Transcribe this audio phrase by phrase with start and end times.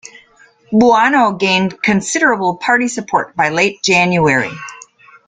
[0.71, 4.49] Buono gained considerable party support by late January.